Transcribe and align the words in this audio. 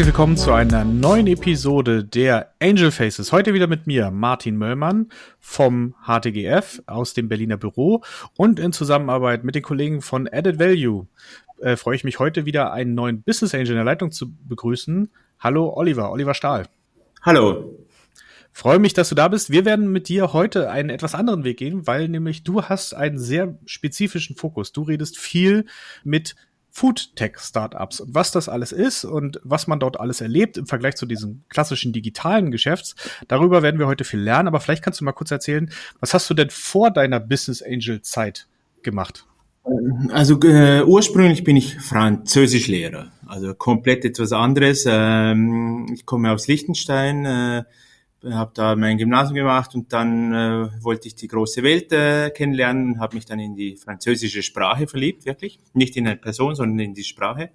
Herzlich 0.00 0.14
willkommen 0.14 0.38
zu 0.38 0.52
einer 0.52 0.82
neuen 0.82 1.26
Episode 1.26 2.02
der 2.02 2.54
Angel 2.58 2.90
Faces. 2.90 3.32
Heute 3.32 3.52
wieder 3.52 3.66
mit 3.66 3.86
mir, 3.86 4.10
Martin 4.10 4.56
Möllmann 4.56 5.10
vom 5.38 5.94
HTGF 6.06 6.80
aus 6.86 7.12
dem 7.12 7.28
Berliner 7.28 7.58
Büro 7.58 8.02
und 8.34 8.58
in 8.58 8.72
Zusammenarbeit 8.72 9.44
mit 9.44 9.56
den 9.56 9.62
Kollegen 9.62 10.00
von 10.00 10.26
Added 10.26 10.58
Value 10.58 11.06
äh, 11.60 11.76
freue 11.76 11.96
ich 11.96 12.04
mich 12.04 12.18
heute 12.18 12.46
wieder 12.46 12.72
einen 12.72 12.94
neuen 12.94 13.20
Business 13.22 13.54
Angel 13.54 13.72
in 13.72 13.74
der 13.74 13.84
Leitung 13.84 14.10
zu 14.10 14.32
begrüßen. 14.48 15.10
Hallo 15.38 15.70
Oliver, 15.76 16.10
Oliver 16.10 16.32
Stahl. 16.32 16.66
Hallo. 17.20 17.78
Freue 18.52 18.78
mich, 18.78 18.94
dass 18.94 19.10
du 19.10 19.14
da 19.14 19.28
bist. 19.28 19.50
Wir 19.50 19.66
werden 19.66 19.92
mit 19.92 20.08
dir 20.08 20.32
heute 20.32 20.70
einen 20.70 20.88
etwas 20.88 21.14
anderen 21.14 21.44
Weg 21.44 21.58
gehen, 21.58 21.86
weil 21.86 22.08
nämlich 22.08 22.42
du 22.42 22.62
hast 22.62 22.94
einen 22.94 23.18
sehr 23.18 23.58
spezifischen 23.66 24.34
Fokus. 24.34 24.72
Du 24.72 24.80
redest 24.80 25.18
viel 25.18 25.66
mit 26.04 26.36
Food-Tech-Startups 26.80 28.00
und 28.00 28.14
was 28.14 28.32
das 28.32 28.48
alles 28.48 28.72
ist 28.72 29.04
und 29.04 29.38
was 29.44 29.66
man 29.66 29.78
dort 29.78 30.00
alles 30.00 30.22
erlebt 30.22 30.56
im 30.56 30.66
Vergleich 30.66 30.96
zu 30.96 31.04
diesem 31.04 31.42
klassischen 31.50 31.92
digitalen 31.92 32.50
Geschäfts. 32.50 32.94
Darüber 33.28 33.62
werden 33.62 33.78
wir 33.78 33.86
heute 33.86 34.04
viel 34.04 34.20
lernen, 34.20 34.48
aber 34.48 34.60
vielleicht 34.60 34.82
kannst 34.82 34.98
du 34.98 35.04
mal 35.04 35.12
kurz 35.12 35.30
erzählen, 35.30 35.70
was 36.00 36.14
hast 36.14 36.30
du 36.30 36.34
denn 36.34 36.48
vor 36.48 36.90
deiner 36.90 37.20
Business 37.20 37.62
Angel 37.62 38.00
Zeit 38.00 38.48
gemacht? 38.82 39.26
Also 40.08 40.40
äh, 40.40 40.82
ursprünglich 40.82 41.44
bin 41.44 41.56
ich 41.56 41.78
Französischlehrer, 41.78 43.12
also 43.26 43.52
komplett 43.52 44.06
etwas 44.06 44.32
anderes. 44.32 44.86
Ähm, 44.88 45.86
ich 45.92 46.06
komme 46.06 46.32
aus 46.32 46.48
Liechtenstein, 46.48 47.26
äh, 47.26 47.64
habe 48.24 48.52
da 48.54 48.76
mein 48.76 48.98
Gymnasium 48.98 49.34
gemacht 49.34 49.74
und 49.74 49.92
dann 49.92 50.32
äh, 50.32 50.68
wollte 50.82 51.08
ich 51.08 51.14
die 51.14 51.28
große 51.28 51.62
Welt 51.62 51.92
äh, 51.92 52.30
kennenlernen, 52.30 53.00
habe 53.00 53.16
mich 53.16 53.24
dann 53.24 53.38
in 53.38 53.56
die 53.56 53.76
französische 53.76 54.42
Sprache 54.42 54.86
verliebt, 54.86 55.24
wirklich. 55.24 55.58
Nicht 55.72 55.96
in 55.96 56.06
eine 56.06 56.16
Person, 56.16 56.54
sondern 56.54 56.78
in 56.78 56.94
die 56.94 57.04
Sprache. 57.04 57.50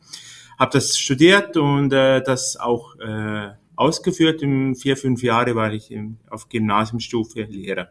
Habe 0.57 0.71
das 0.73 0.97
studiert 0.97 1.57
und 1.57 1.93
äh, 1.93 2.21
das 2.23 2.57
auch 2.57 2.97
äh, 2.99 3.49
ausgeführt. 3.75 4.41
Im 4.41 4.75
vier, 4.75 4.97
fünf 4.97 5.21
Jahre 5.21 5.55
war 5.55 5.71
ich 5.71 5.91
im, 5.91 6.17
auf 6.29 6.49
Gymnasiumstufe 6.49 7.43
Lehrer. 7.43 7.89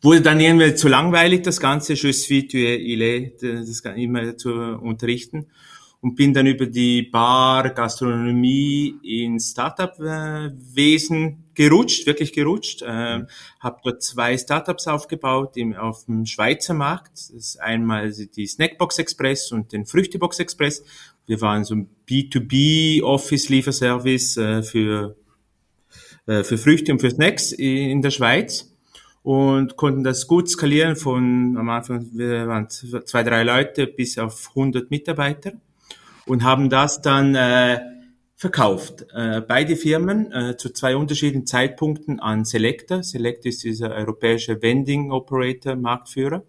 Wurde 0.00 0.20
dann 0.20 0.40
irgendwie 0.40 0.74
zu 0.74 0.88
langweilig, 0.88 1.42
das 1.42 1.60
Ganze, 1.60 1.94
je 1.94 2.12
suis, 2.12 2.46
tu 2.46 2.58
il 2.58 3.02
est, 3.02 3.42
das 3.42 3.80
immer 3.96 4.36
zu 4.36 4.52
unterrichten 4.52 5.46
und 6.00 6.14
bin 6.14 6.32
dann 6.32 6.46
über 6.46 6.66
die 6.66 7.02
Bar, 7.02 7.70
Gastronomie 7.70 8.94
in 9.02 9.40
Startup-Wesen 9.40 11.47
gerutscht, 11.58 12.06
wirklich 12.06 12.32
gerutscht. 12.32 12.84
Ähm, 12.86 13.26
habe 13.58 13.80
dort 13.82 14.02
zwei 14.02 14.38
Startups 14.38 14.86
aufgebaut 14.86 15.56
im, 15.56 15.74
auf 15.74 16.04
dem 16.04 16.24
Schweizer 16.24 16.72
Markt. 16.72 17.12
Das 17.14 17.30
ist 17.30 17.60
einmal 17.60 18.12
die 18.12 18.46
Snackbox 18.46 18.98
Express 18.98 19.50
und 19.50 19.72
den 19.72 19.84
Früchtebox 19.84 20.38
Express. 20.38 20.84
Wir 21.26 21.40
waren 21.40 21.64
so 21.64 21.74
ein 21.74 21.90
B2B 22.08 23.02
Office 23.02 23.48
Lieferservice 23.48 24.36
äh, 24.36 24.62
für, 24.62 25.16
äh, 26.26 26.44
für 26.44 26.58
Früchte 26.58 26.92
und 26.92 27.00
für 27.00 27.10
Snacks 27.10 27.50
in 27.50 28.00
der 28.00 28.12
Schweiz 28.12 28.72
und 29.24 29.76
konnten 29.76 30.04
das 30.04 30.28
gut 30.28 30.48
skalieren 30.48 30.94
von 30.94 31.56
am 31.58 31.68
Anfang, 31.68 32.06
wir 32.12 32.46
waren 32.46 32.70
zwei, 32.70 33.24
drei 33.24 33.42
Leute 33.42 33.88
bis 33.88 34.16
auf 34.16 34.50
100 34.50 34.90
Mitarbeiter 34.90 35.52
und 36.24 36.44
haben 36.44 36.70
das 36.70 37.02
dann 37.02 37.34
äh, 37.34 37.80
verkauft. 38.38 39.04
Äh, 39.12 39.40
beide 39.40 39.74
Firmen 39.74 40.30
äh, 40.32 40.56
zu 40.56 40.72
zwei 40.72 40.96
unterschiedlichen 40.96 41.44
Zeitpunkten 41.44 42.20
an 42.20 42.44
Selecta. 42.44 43.02
Selecta 43.02 43.48
ist 43.48 43.64
dieser 43.64 43.90
europäische 43.90 44.62
Vending 44.62 45.10
Operator 45.10 45.74
Marktführer. 45.74 46.44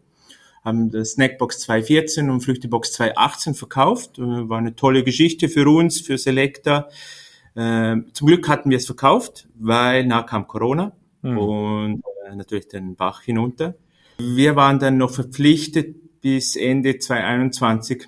Haben 0.63 0.91
das 0.91 1.13
Snackbox 1.13 1.61
2014 1.61 2.29
und 2.29 2.41
Flüchtebox 2.41 2.93
2018 2.93 3.55
verkauft. 3.55 4.19
Äh, 4.19 4.21
war 4.21 4.59
eine 4.59 4.75
tolle 4.75 5.03
Geschichte 5.03 5.49
für 5.49 5.67
uns, 5.67 5.99
für 5.99 6.19
Selecta. 6.19 6.89
Äh, 7.55 7.95
zum 8.13 8.27
Glück 8.27 8.47
hatten 8.47 8.69
wir 8.69 8.77
es 8.77 8.85
verkauft, 8.85 9.47
weil 9.55 10.05
nach 10.05 10.27
kam 10.27 10.45
Corona 10.45 10.91
mhm. 11.23 11.37
und 11.39 12.03
äh, 12.29 12.35
natürlich 12.35 12.67
den 12.67 12.97
Bach 12.97 13.23
hinunter. 13.23 13.73
Wir 14.19 14.55
waren 14.55 14.77
dann 14.77 14.97
noch 14.97 15.09
verpflichtet 15.09 16.21
bis 16.21 16.55
Ende 16.55 16.99
2021 16.99 18.07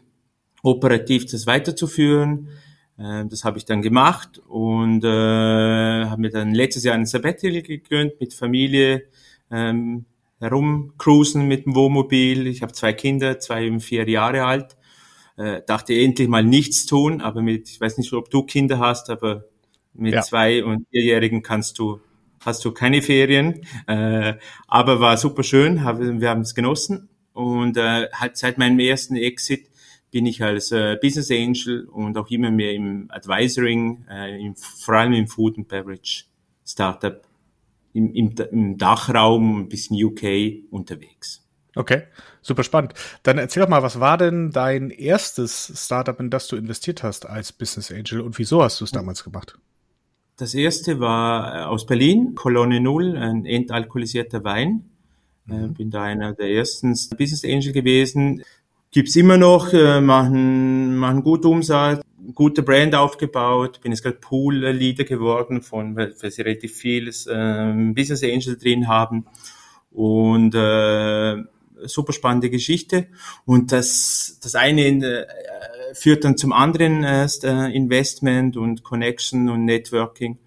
operativ 0.62 1.26
das 1.26 1.48
weiterzuführen. 1.48 2.50
Ähm, 3.00 3.30
das 3.30 3.44
habe 3.44 3.58
ich 3.58 3.66
dann 3.66 3.82
gemacht 3.82 4.42
und 4.48 5.04
äh, 5.04 5.08
habe 6.06 6.22
mir 6.22 6.30
dann 6.30 6.54
letztes 6.54 6.84
Jahr 6.84 6.96
ein 6.96 7.06
Sabbatical 7.06 7.62
gegründet 7.62 8.20
mit 8.20 8.34
Familie, 8.34 9.04
ähm, 9.50 10.06
herumcruisen 10.40 11.48
mit 11.48 11.66
dem 11.66 11.76
Wohnmobil. 11.76 12.48
Ich 12.48 12.62
habe 12.62 12.74
zwei 12.74 12.94
Kinder, 12.94 13.40
zwei 13.40 13.70
und 13.70 13.82
vier 13.82 14.08
Jahre 14.10 14.46
alt. 14.46 14.78
Äh, 15.38 15.62
dachte 15.66 15.94
endlich 15.94 16.28
mal 16.28 16.44
nichts 16.44 16.86
tun, 16.86 17.22
aber 17.22 17.42
mit, 17.42 17.70
ich 17.70 17.80
weiß 17.80 17.98
nicht, 17.98 18.12
ob 18.14 18.30
du 18.30 18.44
Kinder 18.44 18.80
hast, 18.80 19.10
aber 19.10 19.46
mit 19.94 20.14
ja. 20.14 20.22
zwei 20.22 20.64
und 20.64 20.88
vierjährigen 20.90 21.42
kannst 21.42 21.80
du 21.80 22.00
hast 22.44 22.66
du 22.66 22.72
keine 22.72 23.02
Ferien, 23.02 23.66
äh, 23.88 24.34
aber 24.68 25.00
war 25.00 25.18
super 25.18 25.44
schön, 25.44 25.84
hab, 25.84 26.00
wir 26.00 26.30
haben 26.30 26.42
es 26.42 26.56
genossen 26.56 27.10
und 27.34 27.78
äh, 27.78 28.08
halt 28.14 28.38
seit 28.38 28.58
meinem 28.58 28.80
ersten 28.80 29.16
Exit 29.16 29.70
bin 30.12 30.26
ich 30.26 30.44
als 30.44 30.72
äh, 30.72 30.98
Business 31.02 31.32
Angel 31.32 31.86
und 31.86 32.18
auch 32.18 32.30
immer 32.30 32.52
mehr 32.52 32.74
im 32.74 33.10
Advisoring, 33.10 34.06
äh, 34.10 34.46
im, 34.46 34.56
vor 34.56 34.96
allem 34.96 35.14
im 35.14 35.28
Food 35.28 35.58
and 35.58 35.68
Beverage 35.68 36.26
Startup 36.66 37.22
im, 37.94 38.14
im, 38.14 38.36
im 38.52 38.78
Dachraum, 38.78 39.62
ein 39.62 39.70
bisschen 39.70 40.02
UK 40.02 40.72
unterwegs. 40.72 41.46
Okay, 41.76 42.04
super 42.42 42.64
spannend. 42.64 42.94
Dann 43.24 43.38
erzähl 43.38 43.64
doch 43.64 43.70
mal, 43.70 43.84
was 43.84 44.00
war 44.00 44.18
denn 44.18 44.52
dein 44.52 44.90
erstes 44.90 45.72
Startup, 45.76 46.20
in 46.20 46.30
das 46.30 46.48
du 46.48 46.58
investiert 46.58 47.04
hast 47.04 47.26
als 47.26 47.54
Business 47.54 47.92
Angel 47.92 48.22
und 48.22 48.38
wieso 48.38 48.62
hast 48.62 48.82
du 48.82 48.86
es 48.86 48.92
damals 48.92 49.24
gemacht? 49.24 49.58
Das 50.36 50.54
erste 50.54 51.00
war 51.00 51.56
äh, 51.56 51.64
aus 51.66 51.86
Berlin, 51.86 52.36
Kolonne 52.36 52.82
Null, 52.82 53.16
ein 53.16 53.46
entalkoholisierter 53.46 54.44
Wein. 54.44 54.90
Äh, 55.50 55.54
mhm. 55.54 55.74
Bin 55.76 55.90
da 55.90 56.04
einer 56.04 56.34
der 56.34 56.50
ersten 56.50 56.90
Business 57.18 57.46
Angel 57.46 57.72
gewesen 57.72 58.44
gibt's 58.92 59.16
immer 59.16 59.38
noch, 59.38 59.74
äh, 59.74 60.02
machen, 60.02 60.98
machen 60.98 61.24
gut 61.24 61.46
Umsatz, 61.46 62.02
gute 62.36 62.62
Brand 62.62 62.94
aufgebaut, 62.94 63.80
bin 63.82 63.92
jetzt 63.92 64.04
gerade 64.04 64.18
Pool-Leader 64.18 65.06
geworden, 65.06 65.62
von, 65.62 65.96
weil, 65.96 66.14
weil 66.20 66.32
sie 66.32 66.42
relativ 66.42 66.76
vieles 66.76 67.26
äh, 67.28 67.74
Business 67.96 68.24
Angel 68.24 68.58
drin 68.58 68.88
haben. 68.88 69.26
Und 69.92 70.56
äh, 70.56 71.38
super 71.84 72.14
spannende 72.14 72.50
Geschichte. 72.50 73.08
Und 73.46 73.72
das, 73.72 74.40
das 74.42 74.56
eine 74.56 74.82
äh, 74.88 75.26
führt 75.94 76.24
dann 76.24 76.38
zum 76.38 76.54
anderen 76.54 77.04
erst 77.04 77.44
äh, 77.44 77.68
Investment 77.70 78.56
und 78.58 78.84
Connection 78.84 79.50
und 79.50 79.66
Networking. 79.66 80.40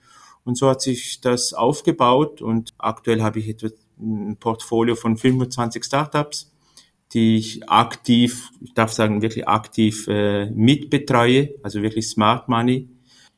Und 0.44 0.56
so 0.56 0.68
hat 0.68 0.82
sich 0.82 1.20
das 1.20 1.54
aufgebaut. 1.54 2.40
Und 2.40 2.74
aktuell 2.78 3.22
habe 3.22 3.38
ich 3.40 3.48
etwa 3.48 3.68
ein 3.98 4.36
Portfolio 4.38 4.96
von 4.96 5.16
25 5.16 5.84
Startups 5.84 6.53
die 7.14 7.36
ich 7.36 7.66
aktiv, 7.68 8.50
ich 8.60 8.74
darf 8.74 8.92
sagen 8.92 9.22
wirklich 9.22 9.48
aktiv 9.48 10.06
äh, 10.08 10.50
mitbetreue, 10.50 11.54
also 11.62 11.80
wirklich 11.80 12.08
Smart 12.08 12.48
Money. 12.48 12.88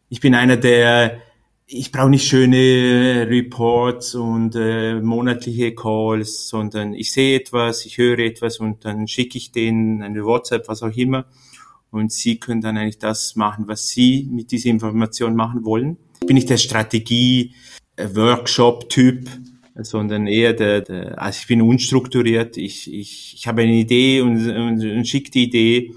Ich 0.09 0.20
bin 0.20 0.34
einer 0.34 0.56
der, 0.56 1.20
ich 1.66 1.92
brauche 1.92 2.09
nicht 2.09 2.26
schöne 2.26 3.26
Reports 3.28 4.15
und 4.15 4.56
äh, 4.56 4.98
monatliche 5.00 5.75
Calls, 5.75 6.48
sondern 6.48 6.94
ich 6.94 7.12
sehe 7.12 7.38
etwas, 7.38 7.84
ich 7.84 7.98
höre 7.98 8.20
etwas 8.20 8.59
und 8.59 8.86
dann 8.86 9.06
schicke 9.09 9.36
ich 9.36 9.53
denen 9.53 10.03
eine 10.03 10.24
WhatsApp, 10.24 10.68
was 10.68 10.83
auch 10.83 10.97
immer. 10.97 11.27
Und 11.91 12.12
sie 12.12 12.39
können 12.39 12.62
dann 12.62 12.77
eigentlich 12.77 12.98
das 12.98 13.36
machen, 13.36 13.68
was 13.68 13.89
sie 13.89 14.28
mit 14.30 14.53
dieser 14.53 14.71
Information 14.71 15.36
machen 15.36 15.65
wollen. 15.65 15.98
Ich 16.21 16.27
bin 16.27 16.34
nicht 16.34 16.51
der 16.51 16.56
Strategie-Workshop-Typ, 16.56 19.30
sondern 19.78 20.27
eher 20.27 20.53
der, 20.53 20.81
der 20.81 21.21
also 21.21 21.39
ich 21.41 21.47
bin 21.47 21.63
unstrukturiert, 21.63 22.57
ich, 22.57 22.93
ich, 22.93 23.34
ich 23.37 23.47
habe 23.47 23.63
eine 23.63 23.75
Idee 23.75 24.21
und, 24.21 24.49
und, 24.49 24.83
und 24.83 25.09
schicke 25.09 25.31
die 25.31 25.45
Idee 25.45 25.93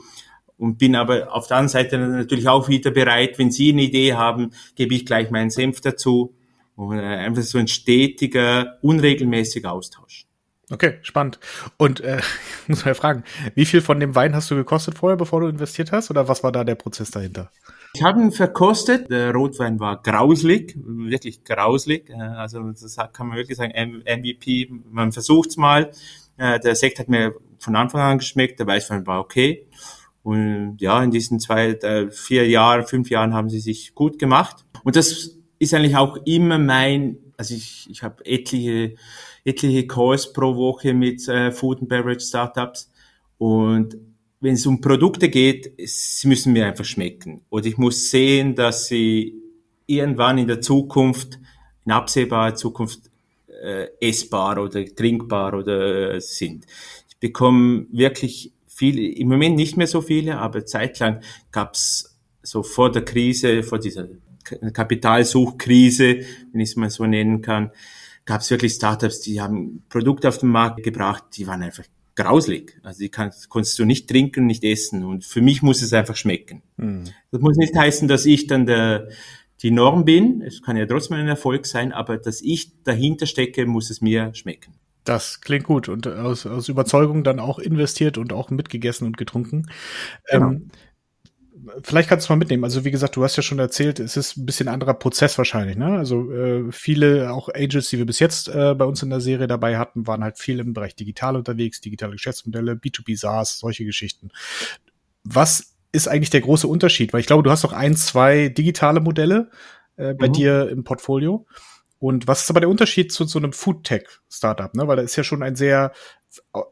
und 0.57 0.77
bin 0.77 0.95
aber 0.95 1.33
auf 1.33 1.47
der 1.47 1.57
anderen 1.57 1.69
Seite 1.69 1.97
natürlich 1.97 2.47
auch 2.47 2.67
wieder 2.67 2.91
bereit, 2.91 3.39
wenn 3.39 3.49
Sie 3.49 3.71
eine 3.71 3.83
Idee 3.83 4.13
haben, 4.13 4.51
gebe 4.75 4.93
ich 4.93 5.05
gleich 5.05 5.31
meinen 5.31 5.49
Senf 5.49 5.79
dazu. 5.79 6.35
Und 6.75 6.97
äh, 6.97 7.01
einfach 7.01 7.41
so 7.43 7.57
ein 7.57 7.67
stetiger, 7.67 8.77
unregelmäßiger 8.81 9.71
Austausch. 9.71 10.25
Okay, 10.69 10.99
spannend. 11.01 11.39
Und 11.77 12.01
äh, 12.01 12.21
muss 12.67 12.79
man 12.79 12.89
ja 12.89 12.93
fragen, 12.93 13.23
wie 13.55 13.65
viel 13.65 13.81
von 13.81 13.99
dem 13.99 14.15
Wein 14.15 14.35
hast 14.35 14.51
du 14.51 14.55
gekostet 14.55 14.97
vorher, 14.97 15.17
bevor 15.17 15.41
du 15.41 15.47
investiert 15.47 15.91
hast? 15.91 16.09
Oder 16.09 16.27
was 16.27 16.43
war 16.43 16.51
da 16.51 16.63
der 16.63 16.75
Prozess 16.75 17.11
dahinter? 17.11 17.51
Ich 17.93 18.03
habe 18.03 18.21
ihn 18.21 18.31
verkostet. 18.31 19.09
Der 19.09 19.33
Rotwein 19.33 19.79
war 19.79 20.01
grauslig, 20.01 20.77
wirklich 20.83 21.43
grauslig. 21.43 22.09
Äh, 22.09 22.21
also 22.21 22.61
das 22.71 22.97
kann 23.13 23.27
man 23.27 23.37
wirklich 23.37 23.57
sagen, 23.57 23.73
MVP. 23.73 24.69
Man 24.89 25.11
versucht's 25.11 25.57
mal. 25.57 25.91
Äh, 26.37 26.59
der 26.59 26.75
Sekt 26.75 26.99
hat 26.99 27.09
mir 27.09 27.35
von 27.59 27.75
Anfang 27.75 28.01
an 28.01 28.17
geschmeckt. 28.19 28.59
Der 28.59 28.67
Weißwein 28.67 29.07
war 29.07 29.19
okay. 29.19 29.67
Und 30.21 30.77
ja, 30.79 31.01
in 31.03 31.11
diesen 31.11 31.39
zwei, 31.39 31.77
vier 32.11 32.47
Jahren, 32.47 32.85
fünf 32.85 33.09
Jahren 33.09 33.33
haben 33.33 33.49
sie 33.49 33.59
sich 33.59 33.95
gut 33.95 34.19
gemacht. 34.19 34.65
Und 34.83 34.95
das 34.95 35.39
ist 35.59 35.73
eigentlich 35.73 35.95
auch 35.95 36.17
immer 36.25 36.57
mein, 36.57 37.17
also 37.37 37.53
ich, 37.53 37.87
ich 37.89 38.03
habe 38.03 38.25
etliche, 38.25 38.95
etliche 39.43 39.87
Calls 39.87 40.33
pro 40.33 40.55
Woche 40.55 40.93
mit 40.93 41.27
äh, 41.27 41.51
Food 41.51 41.81
and 41.81 41.89
Beverage 41.89 42.21
Startups 42.21 42.91
und 43.37 43.97
wenn 44.41 44.53
es 44.53 44.65
um 44.65 44.79
Produkte 44.79 45.29
geht, 45.29 45.73
sie 45.77 46.27
müssen 46.27 46.53
mir 46.53 46.65
einfach 46.65 46.85
schmecken. 46.85 47.41
Oder 47.49 47.65
ich 47.65 47.77
muss 47.77 48.09
sehen, 48.09 48.55
dass 48.55 48.87
sie 48.87 49.35
irgendwann 49.85 50.37
in 50.37 50.47
der 50.47 50.61
Zukunft, 50.61 51.39
in 51.85 51.91
absehbarer 51.91 52.55
Zukunft, 52.55 53.09
äh, 53.61 53.87
essbar 53.99 54.61
oder 54.61 54.85
trinkbar 54.85 55.53
oder 55.53 56.15
äh, 56.15 56.21
sind. 56.21 56.65
Ich 57.09 57.17
bekomme 57.17 57.87
wirklich 57.91 58.53
viele, 58.67 59.01
im 59.01 59.27
Moment 59.27 59.57
nicht 59.57 59.75
mehr 59.75 59.87
so 59.87 60.01
viele, 60.01 60.37
aber 60.37 60.65
zeitlang 60.65 61.21
gab 61.51 61.73
es 61.73 62.17
so 62.41 62.63
vor 62.63 62.91
der 62.91 63.03
Krise, 63.03 63.63
vor 63.63 63.79
dieser 63.79 64.07
Kapitalsuchkrise, 64.73 66.21
wenn 66.51 66.61
ich 66.61 66.69
es 66.69 66.75
mal 66.77 66.89
so 66.89 67.05
nennen 67.05 67.41
kann, 67.41 67.71
gab 68.25 68.41
es 68.41 68.49
wirklich 68.49 68.73
Startups, 68.73 69.19
die 69.21 69.41
haben 69.41 69.83
Produkte 69.89 70.29
auf 70.29 70.37
den 70.37 70.49
Markt 70.49 70.83
gebracht, 70.83 71.25
die 71.35 71.45
waren 71.45 71.63
einfach 71.63 71.83
grauslig. 72.19 72.79
Also 72.83 72.99
die 72.99 73.09
kann, 73.09 73.31
konntest 73.47 73.79
du 73.79 73.85
nicht 73.85 74.09
trinken, 74.09 74.45
nicht 74.45 74.63
essen. 74.63 75.05
Und 75.05 75.23
für 75.23 75.41
mich 75.41 75.61
muss 75.61 75.81
es 75.81 75.93
einfach 75.93 76.15
schmecken. 76.15 76.61
Mhm. 76.77 77.05
Das 77.31 77.41
muss 77.41 77.57
nicht 77.57 77.75
heißen, 77.75 78.07
dass 78.07 78.25
ich 78.25 78.47
dann 78.47 78.65
der, 78.65 79.07
die 79.61 79.71
Norm 79.71 80.05
bin. 80.05 80.41
Es 80.41 80.61
kann 80.61 80.75
ja 80.75 80.85
trotzdem 80.85 81.17
ein 81.17 81.27
Erfolg 81.27 81.65
sein, 81.65 81.93
aber 81.93 82.17
dass 82.17 82.41
ich 82.41 82.83
dahinter 82.83 83.25
stecke, 83.25 83.65
muss 83.65 83.89
es 83.89 84.01
mir 84.01 84.33
schmecken. 84.33 84.73
Das 85.05 85.41
klingt 85.41 85.63
gut 85.63 85.87
und 85.89 86.07
aus, 86.07 86.45
aus 86.45 86.67
Überzeugung 86.67 87.23
dann 87.23 87.39
auch 87.39 87.57
investiert 87.57 88.17
und 88.17 88.33
auch 88.33 88.49
mitgegessen 88.49 89.07
und 89.07 89.17
getrunken. 89.17 89.67
Genau. 90.29 90.51
Ähm, 90.51 90.71
vielleicht 91.83 92.09
kannst 92.09 92.27
du 92.27 92.33
mal 92.33 92.37
mitnehmen. 92.37 92.63
Also 92.63 92.85
wie 92.85 92.91
gesagt, 92.91 93.15
du 93.15 93.23
hast 93.23 93.35
ja 93.35 93.43
schon 93.43 93.59
erzählt, 93.59 93.99
es 93.99 94.17
ist 94.17 94.37
ein 94.37 94.45
bisschen 94.45 94.67
anderer 94.67 94.93
Prozess 94.93 95.37
wahrscheinlich. 95.37 95.77
Ne? 95.77 95.97
Also 95.97 96.31
äh, 96.31 96.71
viele 96.71 97.31
auch 97.31 97.49
Agents, 97.49 97.89
die 97.89 97.97
wir 97.97 98.05
bis 98.05 98.19
jetzt 98.19 98.49
äh, 98.49 98.75
bei 98.75 98.85
uns 98.85 99.03
in 99.03 99.09
der 99.09 99.21
Serie 99.21 99.47
dabei 99.47 99.77
hatten, 99.77 100.07
waren 100.07 100.23
halt 100.23 100.37
viel 100.37 100.59
im 100.59 100.73
Bereich 100.73 100.95
digital 100.95 101.35
unterwegs, 101.35 101.81
digitale 101.81 102.13
Geschäftsmodelle, 102.13 102.73
B2B 102.73 103.17
SaaS, 103.17 103.59
solche 103.59 103.85
Geschichten. 103.85 104.29
Was 105.23 105.75
ist 105.91 106.07
eigentlich 106.07 106.29
der 106.29 106.41
große 106.41 106.67
Unterschied? 106.67 107.13
Weil 107.13 107.21
ich 107.21 107.27
glaube, 107.27 107.43
du 107.43 107.51
hast 107.51 107.63
doch 107.63 107.73
ein, 107.73 107.95
zwei 107.95 108.49
digitale 108.49 108.99
Modelle 108.99 109.49
äh, 109.97 110.13
bei 110.13 110.27
mhm. 110.27 110.33
dir 110.33 110.69
im 110.69 110.83
Portfolio. 110.83 111.45
Und 111.99 112.27
was 112.27 112.43
ist 112.43 112.49
aber 112.49 112.61
der 112.61 112.69
Unterschied 112.69 113.11
zu 113.11 113.25
so 113.25 113.39
einem 113.39 113.51
Food-Tech-Startup? 113.51 114.73
Ne? 114.73 114.87
Weil 114.87 114.95
da 114.95 115.01
ist 115.01 115.17
ja 115.17 115.23
schon 115.23 115.43
ein 115.43 115.55
sehr, 115.55 115.91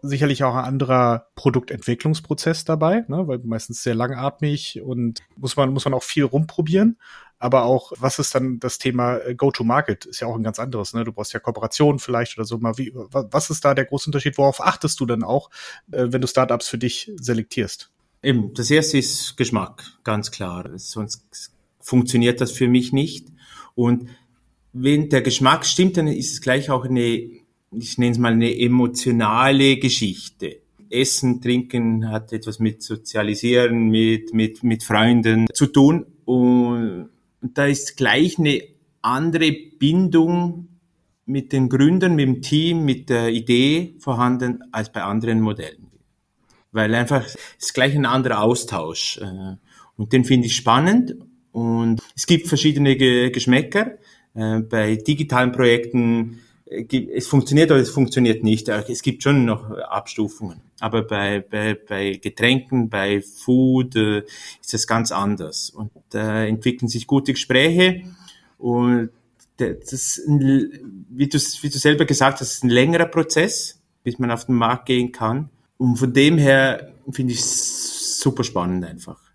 sicherlich 0.01 0.43
auch 0.43 0.55
ein 0.55 0.65
anderer 0.65 1.27
Produktentwicklungsprozess 1.35 2.65
dabei, 2.65 3.05
ne? 3.07 3.27
weil 3.27 3.39
meistens 3.39 3.81
sehr 3.81 3.95
langatmig 3.95 4.81
und 4.83 5.21
muss 5.35 5.55
man, 5.55 5.73
muss 5.73 5.85
man 5.85 5.93
auch 5.93 6.03
viel 6.03 6.25
rumprobieren. 6.25 6.97
Aber 7.39 7.63
auch, 7.63 7.91
was 7.97 8.17
ist 8.17 8.33
dann 8.33 8.59
das 8.59 8.79
Thema 8.79 9.17
äh, 9.17 9.35
Go-to-Market? 9.35 10.05
Ist 10.05 10.21
ja 10.21 10.27
auch 10.27 10.35
ein 10.35 10.43
ganz 10.43 10.57
anderes. 10.57 10.93
Ne? 10.93 11.03
Du 11.03 11.11
brauchst 11.11 11.33
ja 11.33 11.39
Kooperationen 11.39 11.99
vielleicht 11.99 12.37
oder 12.37 12.45
so. 12.45 12.57
Mal 12.57 12.77
wie, 12.77 12.91
was 12.95 13.49
ist 13.51 13.63
da 13.63 13.75
der 13.75 13.85
große 13.85 14.09
Unterschied? 14.09 14.37
Worauf 14.37 14.59
achtest 14.59 14.99
du 14.99 15.05
dann 15.05 15.23
auch, 15.23 15.51
äh, 15.91 16.07
wenn 16.09 16.21
du 16.21 16.27
Startups 16.27 16.67
für 16.67 16.79
dich 16.79 17.11
selektierst? 17.15 17.91
Eben, 18.23 18.53
das 18.55 18.71
erste 18.71 18.97
ist 18.97 19.37
Geschmack, 19.37 19.83
ganz 20.03 20.31
klar. 20.31 20.69
Sonst 20.77 21.51
funktioniert 21.79 22.41
das 22.41 22.51
für 22.51 22.67
mich 22.67 22.91
nicht. 22.91 23.27
Und 23.75 24.09
wenn 24.73 25.09
der 25.09 25.21
Geschmack 25.21 25.65
stimmt, 25.65 25.97
dann 25.97 26.07
ist 26.07 26.33
es 26.33 26.41
gleich 26.41 26.71
auch 26.71 26.85
eine, 26.85 27.29
ich 27.71 27.97
nenne 27.97 28.11
es 28.11 28.17
mal 28.17 28.33
eine 28.33 28.57
emotionale 28.57 29.77
Geschichte. 29.77 30.61
Essen, 30.89 31.41
Trinken 31.41 32.09
hat 32.09 32.31
etwas 32.31 32.59
mit 32.59 32.81
Sozialisieren, 32.81 33.89
mit, 33.89 34.33
mit, 34.33 34.63
mit 34.63 34.83
Freunden 34.83 35.47
zu 35.53 35.67
tun. 35.67 36.05
Und 36.25 37.09
da 37.41 37.65
ist 37.65 37.97
gleich 37.97 38.39
eine 38.39 38.61
andere 39.01 39.51
Bindung 39.51 40.67
mit 41.25 41.51
den 41.51 41.67
Gründern, 41.67 42.15
mit 42.15 42.25
dem 42.25 42.41
Team, 42.41 42.85
mit 42.85 43.09
der 43.09 43.29
Idee 43.29 43.95
vorhanden 43.99 44.63
als 44.71 44.91
bei 44.91 45.03
anderen 45.03 45.41
Modellen. 45.41 45.87
Weil 46.71 46.95
einfach 46.95 47.25
es 47.25 47.35
ist 47.57 47.73
gleich 47.73 47.95
ein 47.95 48.05
anderer 48.05 48.41
Austausch. 48.41 49.17
Äh, 49.17 49.55
und 49.97 50.13
den 50.13 50.23
finde 50.23 50.47
ich 50.47 50.55
spannend. 50.55 51.15
Und 51.51 52.01
es 52.15 52.27
gibt 52.27 52.47
verschiedene 52.47 52.95
Geschmäcker. 52.95 53.97
Äh, 54.35 54.59
bei 54.59 54.95
digitalen 54.95 55.51
Projekten 55.51 56.39
es 56.69 57.27
funktioniert 57.27 57.71
oder 57.71 57.79
es 57.79 57.89
funktioniert 57.89 58.43
nicht. 58.43 58.69
Äh, 58.69 58.83
es 58.89 59.01
gibt 59.01 59.23
schon 59.23 59.45
noch 59.45 59.71
Abstufungen. 59.71 60.61
Aber 60.79 61.03
bei, 61.03 61.39
bei, 61.39 61.75
bei 61.75 62.13
Getränken, 62.13 62.89
bei 62.89 63.21
Food 63.21 63.95
äh, 63.95 64.19
ist 64.61 64.73
das 64.73 64.87
ganz 64.87 65.11
anders. 65.11 65.69
Und 65.69 65.91
da 66.09 66.43
äh, 66.43 66.47
entwickeln 66.49 66.87
sich 66.87 67.07
gute 67.07 67.33
Gespräche. 67.33 68.03
Und 68.57 69.09
das, 69.57 70.21
wie 70.27 71.27
du, 71.27 71.39
wie 71.39 71.69
du 71.69 71.77
selber 71.77 72.05
gesagt 72.05 72.41
hast, 72.41 72.51
ist 72.51 72.63
ein 72.63 72.69
längerer 72.69 73.05
Prozess, 73.05 73.79
bis 74.03 74.19
man 74.19 74.31
auf 74.31 74.45
den 74.45 74.55
Markt 74.55 74.85
gehen 74.85 75.11
kann. 75.11 75.49
Und 75.77 75.97
von 75.97 76.13
dem 76.13 76.37
her 76.37 76.93
finde 77.11 77.33
ich 77.33 77.39
es 77.39 78.19
super 78.19 78.43
spannend 78.43 78.85
einfach 78.85 79.27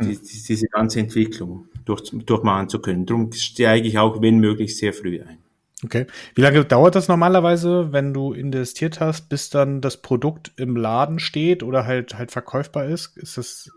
die, 0.00 0.14
hm. 0.14 0.20
die, 0.22 0.42
diese 0.48 0.66
ganze 0.66 1.00
Entwicklung 1.00 1.68
durch, 1.84 2.10
durchmachen 2.10 2.68
zu 2.68 2.80
können. 2.80 3.06
Darum 3.06 3.32
steige 3.32 3.88
ich 3.88 3.98
auch, 3.98 4.20
wenn 4.20 4.38
möglich, 4.38 4.76
sehr 4.76 4.92
früh 4.92 5.20
ein. 5.20 5.38
Okay. 5.84 6.06
Wie 6.34 6.40
lange 6.40 6.64
dauert 6.64 6.94
das 6.94 7.08
normalerweise, 7.08 7.92
wenn 7.92 8.14
du 8.14 8.32
investiert 8.32 9.00
hast, 9.00 9.28
bis 9.28 9.50
dann 9.50 9.82
das 9.82 10.00
Produkt 10.00 10.52
im 10.56 10.74
Laden 10.74 11.18
steht 11.18 11.62
oder 11.62 11.84
halt 11.84 12.16
halt 12.16 12.30
verkäufbar 12.30 12.86
ist? 12.86 13.16
Ist 13.18 13.36
das 13.36 13.70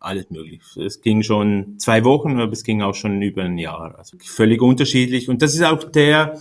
alles 0.00 0.30
möglich. 0.30 0.62
Es 0.76 1.00
ging 1.00 1.22
schon 1.22 1.78
zwei 1.78 2.04
Wochen, 2.04 2.40
aber 2.40 2.52
es 2.52 2.64
ging 2.64 2.82
auch 2.82 2.94
schon 2.94 3.22
über 3.22 3.44
ein 3.44 3.58
Jahr. 3.58 3.96
Also 3.96 4.16
völlig 4.20 4.60
unterschiedlich. 4.60 5.28
Und 5.28 5.42
das 5.42 5.54
ist 5.54 5.62
auch 5.62 5.84
der, 5.84 6.38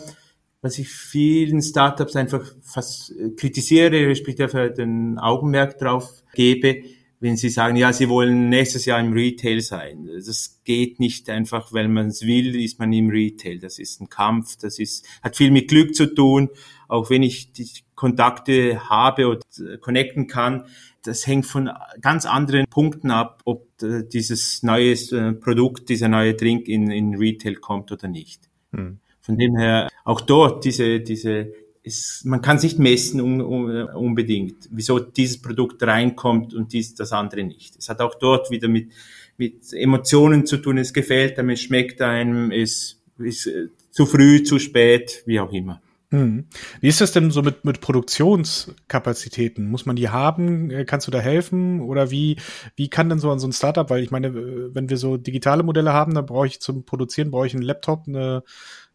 was 0.61 0.79
ich 0.79 0.89
vielen 0.89 1.61
Startups 1.61 2.15
einfach 2.15 2.43
fast 2.61 3.13
kritisiere, 3.37 4.07
respektive 4.07 4.71
den 4.71 5.19
Augenmerk 5.19 5.77
drauf 5.77 6.23
gebe 6.33 6.83
wenn 7.21 7.37
Sie 7.37 7.49
sagen, 7.49 7.75
ja, 7.75 7.93
Sie 7.93 8.09
wollen 8.09 8.49
nächstes 8.49 8.85
Jahr 8.85 8.99
im 8.99 9.13
Retail 9.13 9.61
sein. 9.61 10.09
Das 10.13 10.59
geht 10.63 10.99
nicht 10.99 11.29
einfach, 11.29 11.71
weil 11.71 11.87
man 11.87 12.07
es 12.07 12.25
will, 12.25 12.59
ist 12.59 12.79
man 12.79 12.91
im 12.91 13.09
Retail. 13.09 13.59
Das 13.59 13.77
ist 13.77 14.01
ein 14.01 14.09
Kampf, 14.09 14.57
das 14.57 14.79
ist, 14.79 15.05
hat 15.21 15.37
viel 15.37 15.51
mit 15.51 15.69
Glück 15.69 15.93
zu 15.95 16.13
tun. 16.13 16.49
Auch 16.87 17.11
wenn 17.11 17.21
ich 17.21 17.53
die 17.53 17.69
Kontakte 17.93 18.89
habe 18.89 19.27
oder 19.27 19.77
connecten 19.79 20.25
kann, 20.25 20.65
das 21.03 21.27
hängt 21.27 21.45
von 21.45 21.69
ganz 22.01 22.25
anderen 22.25 22.65
Punkten 22.67 23.11
ab, 23.11 23.41
ob 23.45 23.67
dieses 24.11 24.63
neue 24.63 24.93
äh, 24.93 25.33
Produkt, 25.33 25.89
dieser 25.89 26.07
neue 26.07 26.33
Drink 26.33 26.67
in, 26.67 26.89
in 26.89 27.15
Retail 27.15 27.55
kommt 27.55 27.91
oder 27.91 28.07
nicht. 28.07 28.49
Hm. 28.71 28.99
Von 29.21 29.37
dem 29.37 29.55
her, 29.55 29.89
auch 30.03 30.21
dort 30.21 30.65
diese, 30.65 30.99
diese 30.99 31.53
es, 31.83 32.21
man 32.25 32.41
kann 32.41 32.57
es 32.57 32.63
nicht 32.63 32.79
messen 32.79 33.21
un, 33.21 33.41
un, 33.41 33.83
unbedingt, 33.89 34.69
wieso 34.71 34.99
dieses 34.99 35.41
Produkt 35.41 35.81
reinkommt 35.83 36.53
und 36.53 36.73
dies, 36.73 36.95
das 36.95 37.11
andere 37.11 37.43
nicht. 37.43 37.75
Es 37.77 37.89
hat 37.89 38.01
auch 38.01 38.15
dort 38.15 38.51
wieder 38.51 38.67
mit, 38.67 38.91
mit 39.37 39.73
Emotionen 39.73 40.45
zu 40.45 40.57
tun, 40.57 40.77
es 40.77 40.93
gefällt 40.93 41.39
einem, 41.39 41.49
es 41.49 41.61
schmeckt 41.61 42.01
einem, 42.01 42.51
es 42.51 43.01
ist 43.17 43.47
äh, 43.47 43.67
zu 43.89 44.05
früh, 44.05 44.43
zu 44.43 44.59
spät, 44.59 45.23
wie 45.25 45.39
auch 45.39 45.51
immer. 45.51 45.81
Hm. 46.11 46.45
Wie 46.81 46.89
ist 46.89 46.99
das 46.99 47.13
denn 47.13 47.31
so 47.31 47.41
mit, 47.41 47.63
mit 47.63 47.79
Produktionskapazitäten? 47.79 49.69
Muss 49.69 49.85
man 49.85 49.95
die 49.95 50.09
haben? 50.09 50.69
Äh, 50.69 50.83
kannst 50.83 51.07
du 51.07 51.11
da 51.11 51.19
helfen? 51.19 51.79
Oder 51.79 52.11
wie, 52.11 52.35
wie 52.75 52.89
kann 52.89 53.07
denn 53.07 53.19
so 53.19 53.31
an 53.31 53.39
so 53.39 53.47
ein 53.47 53.53
Startup, 53.53 53.89
weil 53.89 54.03
ich 54.03 54.11
meine, 54.11 54.27
äh, 54.27 54.75
wenn 54.75 54.89
wir 54.89 54.97
so 54.97 55.15
digitale 55.15 55.63
Modelle 55.63 55.93
haben, 55.93 56.13
dann 56.13 56.25
brauche 56.25 56.47
ich 56.47 56.59
zum 56.59 56.83
Produzieren, 56.83 57.31
brauche 57.31 57.47
ich 57.47 57.53
einen 57.53 57.63
Laptop, 57.63 58.07
eine, 58.07 58.43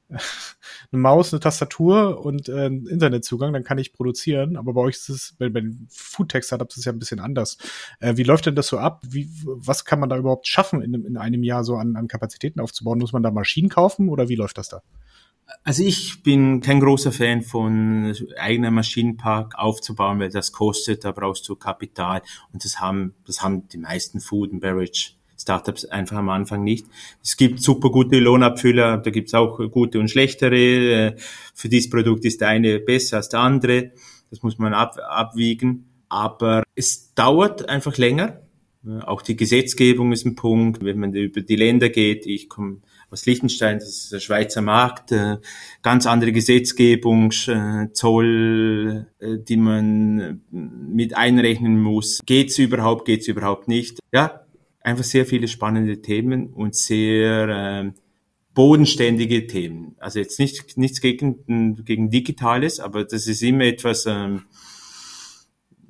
eine 0.92 1.02
Maus, 1.02 1.32
eine 1.32 1.40
Tastatur 1.40 2.24
und 2.24 2.48
äh, 2.48 2.66
Internetzugang, 2.66 3.52
dann 3.52 3.64
kann 3.64 3.78
ich 3.78 3.92
produzieren. 3.92 4.56
Aber 4.56 4.74
bei 4.74 4.80
euch 4.82 4.96
ist 4.96 5.08
es, 5.08 5.36
bei, 5.38 5.48
bei 5.48 5.60
den 5.60 5.86
Foodtech-Startups 5.90 6.74
ist 6.74 6.80
es 6.80 6.84
ja 6.84 6.92
ein 6.92 6.98
bisschen 6.98 7.20
anders. 7.20 7.58
Äh, 8.00 8.16
wie 8.16 8.22
läuft 8.22 8.46
denn 8.46 8.54
das 8.54 8.68
so 8.68 8.78
ab? 8.78 9.02
Wie, 9.08 9.28
was 9.44 9.84
kann 9.84 10.00
man 10.00 10.08
da 10.08 10.16
überhaupt 10.16 10.46
schaffen, 10.46 10.82
in, 10.82 10.94
in 11.04 11.16
einem 11.16 11.42
Jahr 11.42 11.64
so 11.64 11.76
an, 11.76 11.96
an 11.96 12.08
Kapazitäten 12.08 12.60
aufzubauen? 12.60 12.98
Muss 12.98 13.12
man 13.12 13.22
da 13.22 13.30
Maschinen 13.30 13.68
kaufen 13.68 14.08
oder 14.08 14.28
wie 14.28 14.36
läuft 14.36 14.58
das 14.58 14.68
da? 14.68 14.82
Also 15.62 15.82
ich 15.82 16.22
bin 16.22 16.60
kein 16.60 16.80
großer 16.80 17.12
Fan 17.12 17.42
von 17.42 18.16
eigener 18.36 18.70
Maschinenpark 18.70 19.56
aufzubauen, 19.56 20.18
weil 20.18 20.30
das 20.30 20.52
kostet, 20.52 21.04
da 21.04 21.12
brauchst 21.12 21.48
du 21.48 21.54
Kapital 21.56 22.22
und 22.52 22.64
das 22.64 22.80
haben, 22.80 23.14
das 23.26 23.42
haben 23.42 23.68
die 23.68 23.78
meisten 23.78 24.20
Food 24.20 24.52
and 24.52 24.60
Beverage 24.60 25.15
Startups 25.46 25.84
einfach 25.84 26.16
am 26.16 26.28
Anfang 26.28 26.64
nicht. 26.64 26.86
Es 27.22 27.36
gibt 27.36 27.62
super 27.62 27.90
gute 27.90 28.18
Lohnabfüller, 28.18 28.98
da 28.98 29.10
gibt 29.10 29.28
es 29.28 29.34
auch 29.34 29.58
gute 29.70 30.00
und 30.00 30.10
schlechtere. 30.10 30.56
Äh, 30.56 31.16
für 31.54 31.68
dieses 31.68 31.88
Produkt 31.88 32.24
ist 32.24 32.40
der 32.40 32.48
eine 32.48 32.80
besser 32.80 33.18
als 33.18 33.28
der 33.28 33.40
andere. 33.40 33.92
Das 34.30 34.42
muss 34.42 34.58
man 34.58 34.74
ab, 34.74 34.98
abwiegen. 35.08 35.88
Aber 36.08 36.64
es 36.74 37.14
dauert 37.14 37.68
einfach 37.68 37.96
länger. 37.96 38.40
Äh, 38.84 39.02
auch 39.02 39.22
die 39.22 39.36
Gesetzgebung 39.36 40.10
ist 40.10 40.26
ein 40.26 40.34
Punkt, 40.34 40.84
wenn 40.84 40.98
man 40.98 41.14
über 41.14 41.42
die 41.42 41.54
Länder 41.54 41.90
geht. 41.90 42.26
Ich 42.26 42.48
komme 42.48 42.78
aus 43.08 43.24
Liechtenstein, 43.24 43.78
das 43.78 43.88
ist 43.88 44.12
der 44.12 44.18
Schweizer 44.18 44.62
Markt, 44.62 45.12
äh, 45.12 45.36
ganz 45.80 46.08
andere 46.08 46.32
Gesetzgebung, 46.32 47.30
Zoll, 47.92 49.06
die 49.22 49.56
man 49.56 50.40
mit 50.50 51.16
einrechnen 51.16 51.80
muss. 51.80 52.18
Geht's 52.26 52.58
überhaupt, 52.58 53.04
geht's 53.04 53.28
überhaupt 53.28 53.68
nicht? 53.68 54.00
Ja, 54.12 54.45
einfach 54.86 55.04
sehr 55.04 55.26
viele 55.26 55.48
spannende 55.48 56.00
Themen 56.00 56.52
und 56.52 56.74
sehr 56.74 57.48
äh, 57.48 57.92
bodenständige 58.54 59.46
Themen. 59.46 59.96
Also 59.98 60.18
jetzt 60.20 60.38
nicht, 60.38 60.78
nichts 60.78 61.00
gegen, 61.00 61.84
gegen 61.84 62.10
Digitales, 62.10 62.80
aber 62.80 63.04
das 63.04 63.26
ist 63.26 63.42
immer 63.42 63.64
etwas, 63.64 64.06
ähm, 64.06 64.44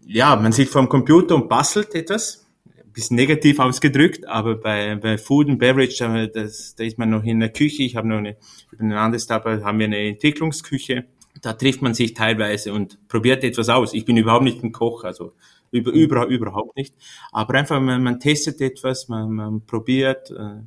ja, 0.06 0.34
man 0.36 0.52
sitzt 0.52 0.72
vor 0.72 0.82
dem 0.82 0.88
Computer 0.88 1.36
und 1.36 1.48
bastelt 1.48 1.94
etwas 1.94 2.46
bisschen 2.96 3.16
negativ 3.16 3.58
ausgedrückt, 3.58 4.26
aber 4.26 4.56
bei, 4.56 4.96
bei 4.96 5.18
Food 5.18 5.50
and 5.50 5.58
Beverage, 5.58 5.96
da, 5.98 6.26
das, 6.26 6.74
da 6.74 6.82
ist 6.82 6.96
man 6.96 7.10
noch 7.10 7.24
in 7.24 7.40
der 7.40 7.50
Küche. 7.50 7.82
Ich 7.82 7.94
habe 7.94 8.08
noch 8.08 8.16
eine, 8.16 8.38
über 8.72 8.82
ein 8.82 8.92
anderes 8.92 9.24
Startup 9.24 9.62
haben 9.62 9.78
wir 9.78 9.84
eine 9.84 9.98
Entwicklungsküche. 9.98 11.04
Da 11.42 11.52
trifft 11.52 11.82
man 11.82 11.92
sich 11.92 12.14
teilweise 12.14 12.72
und 12.72 12.98
probiert 13.08 13.44
etwas 13.44 13.68
aus. 13.68 13.92
Ich 13.92 14.06
bin 14.06 14.16
überhaupt 14.16 14.44
nicht 14.44 14.64
ein 14.64 14.72
Koch, 14.72 15.04
also 15.04 15.34
über, 15.76 15.92
über, 15.92 16.26
überhaupt 16.26 16.76
nicht. 16.76 16.94
Aber 17.32 17.54
einfach, 17.54 17.80
man, 17.80 18.02
man 18.02 18.20
testet 18.20 18.60
etwas, 18.60 19.08
man, 19.08 19.32
man 19.32 19.60
probiert, 19.66 20.30
äh, 20.30 20.62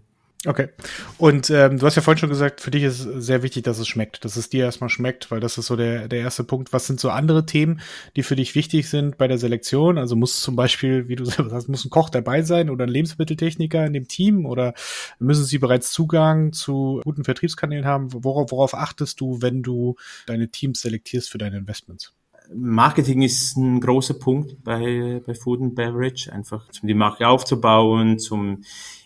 Okay. 0.45 0.69
Und 1.17 1.49
ähm, 1.49 1.79
du 1.79 1.85
hast 1.85 1.95
ja 1.95 2.01
vorhin 2.01 2.17
schon 2.17 2.29
gesagt, 2.29 2.61
für 2.61 2.71
dich 2.71 2.83
ist 2.83 3.01
es 3.01 3.25
sehr 3.25 3.43
wichtig, 3.43 3.65
dass 3.65 3.77
es 3.77 3.89
schmeckt, 3.89 4.23
dass 4.23 4.37
es 4.37 4.47
dir 4.47 4.63
erstmal 4.63 4.89
schmeckt, 4.89 5.31
weil 5.31 5.41
das 5.41 5.57
ist 5.57 5.65
so 5.65 5.75
der, 5.75 6.07
der 6.07 6.19
erste 6.19 6.45
Punkt. 6.45 6.71
Was 6.71 6.87
sind 6.87 7.01
so 7.01 7.09
andere 7.09 7.45
Themen, 7.45 7.81
die 8.15 8.23
für 8.23 8.37
dich 8.37 8.55
wichtig 8.55 8.87
sind 8.89 9.17
bei 9.17 9.27
der 9.27 9.37
Selektion? 9.37 9.97
Also 9.97 10.15
muss 10.15 10.41
zum 10.41 10.55
Beispiel, 10.55 11.09
wie 11.09 11.17
du 11.17 11.25
sagst, 11.25 11.67
muss 11.67 11.83
ein 11.83 11.89
Koch 11.89 12.09
dabei 12.09 12.41
sein 12.43 12.69
oder 12.69 12.85
ein 12.85 12.89
Lebensmitteltechniker 12.89 13.85
in 13.85 13.91
dem 13.91 14.07
Team 14.07 14.45
oder 14.45 14.73
müssen 15.19 15.43
sie 15.43 15.57
bereits 15.57 15.91
Zugang 15.91 16.53
zu 16.53 17.01
guten 17.03 17.25
Vertriebskanälen 17.25 17.85
haben? 17.85 18.07
Worauf, 18.23 18.51
worauf 18.51 18.73
achtest 18.75 19.19
du, 19.19 19.41
wenn 19.41 19.61
du 19.61 19.97
deine 20.25 20.49
Teams 20.49 20.79
selektierst 20.79 21.29
für 21.29 21.37
deine 21.37 21.57
Investments? 21.57 22.13
Marketing 22.53 23.21
ist 23.21 23.57
ein 23.57 23.79
großer 23.79 24.15
Punkt 24.15 24.63
bei, 24.63 25.21
bei 25.25 25.33
Food 25.33 25.61
and 25.61 25.75
Beverage, 25.75 26.31
einfach 26.31 26.67
um 26.81 26.87
die 26.87 26.93
Marke 26.93 27.27
aufzubauen, 27.27 28.19
zum 28.19 28.63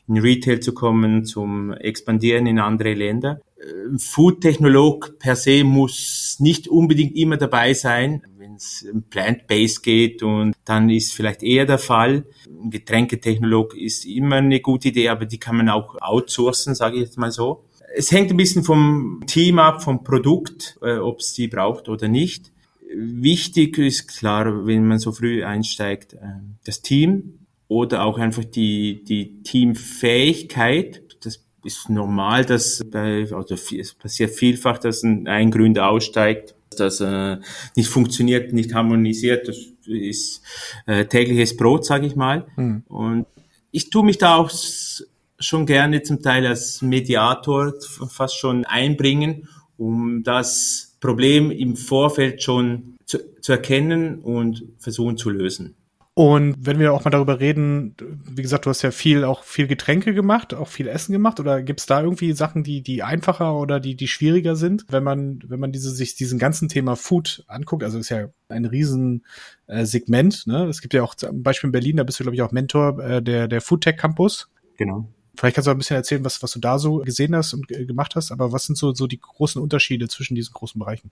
in 0.08 0.18
Retail 0.18 0.60
zu 0.60 0.74
kommen, 0.74 1.26
zum 1.26 1.72
Expandieren 1.72 2.46
in 2.46 2.60
andere 2.60 2.94
Länder. 2.94 3.42
Food-Technolog 3.98 5.18
per 5.20 5.36
se 5.36 5.64
muss 5.64 6.38
nicht 6.40 6.68
unbedingt 6.68 7.16
immer 7.16 7.38
dabei 7.38 7.74
sein, 7.74 8.22
wenn 8.38 8.56
es 8.56 8.86
plant-based 9.10 9.84
geht 9.84 10.22
und 10.22 10.54
dann 10.66 10.90
ist 10.90 11.14
vielleicht 11.14 11.44
eher 11.44 11.66
der 11.66 11.78
Fall. 11.78 12.26
Getränketechnolog 12.70 13.78
ist 13.78 14.06
immer 14.06 14.38
eine 14.38 14.60
gute 14.60 14.90
Idee, 14.90 15.10
aber 15.10 15.26
die 15.26 15.38
kann 15.38 15.56
man 15.56 15.70
auch 15.70 15.96
outsourcen, 16.02 16.76
sage 16.76 16.98
ich 16.98 17.04
jetzt 17.04 17.18
mal 17.18 17.32
so. 17.32 17.64
Es 17.96 18.12
hängt 18.12 18.32
ein 18.32 18.38
bisschen 18.38 18.64
vom 18.64 19.24
Team 19.28 19.60
ab, 19.60 19.84
vom 19.84 20.04
Produkt, 20.04 20.78
äh, 20.82 20.98
ob 20.98 21.20
es 21.20 21.34
die 21.34 21.48
braucht 21.48 21.88
oder 21.88 22.08
nicht. 22.08 22.53
Wichtig 22.96 23.78
ist 23.78 24.08
klar, 24.08 24.66
wenn 24.66 24.88
man 24.88 25.00
so 25.00 25.12
früh 25.12 25.44
einsteigt, 25.44 26.14
äh, 26.14 26.18
das 26.64 26.82
Team, 26.82 27.44
oder 27.74 28.04
auch 28.04 28.20
einfach 28.20 28.46
die, 28.46 29.04
die 29.04 29.42
Teamfähigkeit. 29.42 31.02
Das 31.24 31.44
ist 31.64 31.90
normal, 31.90 32.46
dass 32.46 32.84
bei, 32.86 33.28
also 33.34 33.56
es 33.56 33.96
passiert 33.96 34.32
vielfach, 34.32 34.78
dass 34.78 35.02
ein, 35.02 35.28
ein 35.28 35.50
Gründer 35.50 35.90
aussteigt, 35.90 36.56
dass 36.78 37.02
äh, 37.02 37.38
nicht 37.76 37.90
funktioniert, 37.90 38.54
nicht 38.54 38.74
harmonisiert. 38.74 39.48
Das 39.48 39.58
ist 39.88 40.44
äh, 40.86 41.06
tägliches 41.06 41.58
Brot, 41.58 41.86
sage 41.86 42.06
ich 42.06 42.16
mal. 42.16 42.46
Mhm. 42.58 42.84
Und 42.90 43.26
ich 43.72 43.90
tue 43.90 44.04
mich 44.06 44.20
da 44.20 44.36
auch 44.36 44.52
schon 45.40 45.66
gerne 45.66 46.04
zum 46.04 46.22
Teil 46.22 46.46
als 46.46 46.82
Mediator 46.84 47.74
fast 48.08 48.38
schon 48.38 48.66
einbringen, 48.66 49.48
um 49.78 50.22
das 50.24 50.93
Problem 51.04 51.52
im 51.52 51.76
Vorfeld 51.76 52.42
schon 52.42 52.96
zu, 53.06 53.18
zu 53.42 53.52
erkennen 53.52 54.20
und 54.20 54.64
versuchen 54.80 55.18
zu 55.18 55.30
lösen. 55.30 55.76
Und 56.14 56.56
wenn 56.60 56.80
wir 56.80 56.94
auch 56.94 57.04
mal 57.04 57.12
darüber 57.12 57.42
reden, 57.42 57.94
wie 58.24 58.42
gesagt, 58.42 58.66
du 58.66 58.70
hast 58.70 58.84
ja 58.84 58.92
viel, 58.92 59.26
auch 59.26 59.44
viel 59.44 59.68
Getränke 59.68 60.14
gemacht, 60.14 60.54
auch 60.54 60.70
viel 60.70 60.88
Essen 60.88 61.12
gemacht, 61.12 61.42
oder 61.42 61.62
gibt's 61.62 61.88
da 61.88 62.02
irgendwie 62.02 62.32
Sachen, 62.32 62.64
die, 62.64 62.84
die 62.84 63.04
einfacher 63.04 63.58
oder 63.58 63.82
die, 63.82 63.96
die 63.96 64.08
schwieriger 64.08 64.56
sind, 64.56 64.86
wenn 64.90 65.04
man, 65.04 65.40
wenn 65.46 65.60
man 65.60 65.74
diese, 65.74 65.92
sich 65.92 66.16
diesen 66.16 66.40
ganzen 66.40 66.70
Thema 66.70 66.96
Food 66.96 67.44
anguckt? 67.48 67.84
Also 67.84 67.98
ist 67.98 68.10
ja 68.10 68.30
ein 68.48 68.64
riesen 68.64 69.26
äh, 69.68 69.84
Segment, 69.84 70.48
ne? 70.48 70.68
Es 70.68 70.80
gibt 70.80 70.94
ja 70.94 71.04
auch 71.04 71.16
zum 71.16 71.44
Beispiel 71.44 71.68
in 71.68 71.74
Berlin, 71.74 71.98
da 71.98 72.04
bist 72.04 72.18
du, 72.18 72.24
glaube 72.24 72.36
ich, 72.36 72.44
auch 72.44 72.54
Mentor 72.54 72.98
äh, 73.00 73.22
der, 73.22 73.50
der 73.50 73.60
Foodtech 73.60 73.98
Campus. 73.98 74.50
Genau. 74.78 75.10
Vielleicht 75.36 75.56
kannst 75.56 75.68
du 75.68 75.72
ein 75.72 75.78
bisschen 75.78 75.96
erzählen, 75.96 76.24
was, 76.24 76.42
was 76.44 76.52
du 76.52 76.60
da 76.60 76.78
so 76.78 76.98
gesehen 76.98 77.36
hast 77.36 77.54
und 77.54 77.72
äh, 77.72 77.86
gemacht 77.86 78.16
hast, 78.16 78.32
aber 78.32 78.52
was 78.52 78.66
sind 78.66 78.78
so, 78.78 78.94
so 78.94 79.08
die 79.08 79.20
großen 79.20 79.62
Unterschiede 79.62 80.08
zwischen 80.08 80.36
diesen 80.36 80.54
großen 80.54 80.80
Bereichen? 80.80 81.12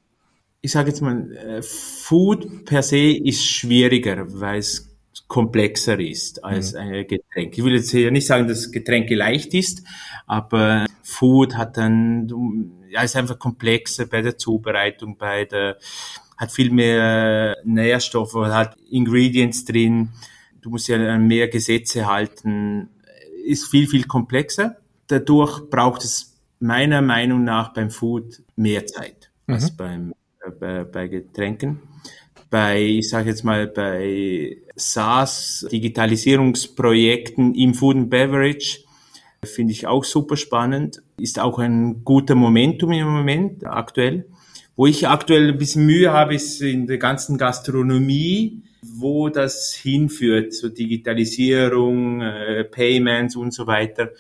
Ich 0.62 0.72
sage 0.72 0.90
jetzt 0.90 1.02
mal, 1.02 1.32
äh, 1.32 1.62
Food 1.64 2.66
per 2.66 2.84
se 2.84 3.18
ist 3.18 3.44
schwieriger, 3.44 4.40
weil 4.40 4.60
es 4.60 4.88
komplexer 5.28 6.00
ist 6.00 6.44
als 6.44 6.74
mhm. 6.74 6.80
ein 6.80 7.08
Getränk. 7.08 7.58
Ich 7.58 7.64
will 7.64 7.74
jetzt 7.74 7.92
hier 7.92 8.12
nicht 8.12 8.28
sagen, 8.28 8.48
dass 8.48 8.72
Getränke 8.72 9.16
leicht 9.16 9.54
ist, 9.54 9.84
aber 10.28 10.86
Food 11.04 11.56
hat 11.56 11.78
dann, 11.78 12.28
ja, 12.90 13.02
ist 13.02 13.16
einfach 13.16 13.40
komplexer 13.40 14.06
bei 14.06 14.22
der 14.22 14.38
Zubereitung, 14.38 15.18
bei 15.18 15.46
der, 15.46 15.78
hat 16.42 16.52
viel 16.52 16.72
mehr 16.72 17.58
Nährstoffe, 17.64 18.34
hat 18.34 18.76
Ingredients 18.90 19.64
drin. 19.64 20.10
Du 20.62 20.72
musst 20.72 20.88
ja 20.88 21.18
mehr 21.20 21.48
Gesetze 21.48 22.08
halten, 22.08 22.90
ist 23.52 23.68
viel, 23.68 23.88
viel 23.88 24.06
komplexer. 24.06 24.78
Dadurch 25.08 25.70
braucht 25.70 26.04
es 26.04 26.38
meiner 26.60 27.02
Meinung 27.02 27.44
nach 27.44 27.74
beim 27.74 27.90
Food 27.90 28.42
mehr 28.56 28.86
Zeit 28.86 29.32
mhm. 29.48 29.54
als 29.54 29.76
beim, 29.76 30.14
äh, 30.46 30.52
bei, 30.52 30.84
bei 30.84 31.08
Getränken 31.08 31.80
bei, 32.52 32.84
ich 32.84 33.10
sage 33.10 33.30
jetzt 33.30 33.44
mal, 33.44 33.66
bei 33.66 34.58
SaaS, 34.76 35.66
Digitalisierungsprojekten 35.72 37.56
im 37.56 37.74
Food 37.74 37.96
and 37.96 38.10
Beverage, 38.12 38.82
finde 39.44 39.72
ich 39.72 39.88
auch 39.88 40.04
super 40.04 40.36
spannend. 40.38 41.02
Ist 41.18 41.40
auch 41.40 41.58
ein 41.58 42.04
guter 42.04 42.36
Momentum 42.36 42.92
im 42.92 43.08
Moment, 43.08 43.66
aktuell. 43.66 44.28
Wo 44.76 44.86
ich 44.86 45.08
aktuell 45.08 45.50
ein 45.50 45.58
bisschen 45.58 45.86
Mühe 45.86 46.12
habe, 46.12 46.36
ist 46.36 46.62
in 46.62 46.88
der 46.88 46.98
ganzen 46.98 47.38
Gastronomie, 47.38 48.62
wo 48.82 49.30
das 49.30 49.74
hinführt, 49.74 50.54
so 50.54 50.70
Digitalisierung, 50.70 52.22
äh, 52.22 52.64
Payments 52.64 53.36
und 53.36 53.54
so 53.54 53.68
weiter. 53.68 54.12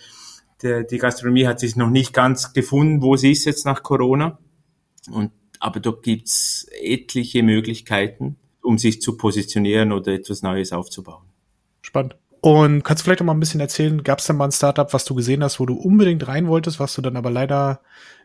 Der, 0.61 0.83
die 0.83 0.97
Gastronomie 0.97 1.47
hat 1.47 1.59
sich 1.59 1.75
noch 1.75 1.89
nicht 1.89 2.13
ganz 2.13 2.53
gefunden, 2.53 3.01
wo 3.01 3.15
sie 3.15 3.31
ist 3.31 3.45
jetzt 3.45 3.65
nach 3.65 3.81
Corona. 3.81 4.37
Und 5.11 5.31
aber 5.59 5.79
dort 5.79 6.03
gibt's 6.03 6.67
etliche 6.81 7.43
Möglichkeiten, 7.43 8.37
um 8.61 8.77
sich 8.77 9.01
zu 9.01 9.15
positionieren 9.15 9.91
oder 9.91 10.13
etwas 10.13 10.41
Neues 10.41 10.73
aufzubauen. 10.73 11.27
Spannend. 11.81 12.15
Und 12.41 12.83
kannst 12.83 13.01
du 13.01 13.03
vielleicht 13.05 13.19
noch 13.19 13.27
mal 13.27 13.33
ein 13.33 13.39
bisschen 13.39 13.59
erzählen, 13.59 14.03
gab 14.03 14.17
es 14.19 14.25
denn 14.25 14.37
mal 14.37 14.45
ein 14.45 14.51
Startup, 14.51 14.91
was 14.93 15.05
du 15.05 15.13
gesehen 15.13 15.43
hast, 15.43 15.59
wo 15.59 15.67
du 15.67 15.75
unbedingt 15.75 16.27
rein 16.27 16.47
wolltest, 16.47 16.79
was 16.79 16.95
du 16.95 17.01
dann 17.03 17.15
aber 17.15 17.29
leider 17.29 17.81